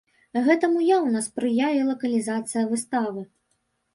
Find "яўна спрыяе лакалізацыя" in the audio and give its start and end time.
0.97-2.63